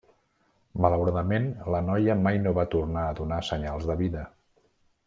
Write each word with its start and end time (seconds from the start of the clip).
Malauradament 0.85 1.45
la 1.75 1.83
noia 1.91 2.17
mai 2.25 2.41
no 2.47 2.55
va 2.61 2.67
tornar 2.77 3.07
a 3.09 3.15
donar 3.21 3.43
senyals 3.53 3.91
de 3.93 4.01
vida. 4.05 4.27